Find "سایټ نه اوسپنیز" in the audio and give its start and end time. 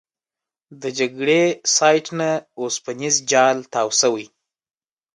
1.75-3.15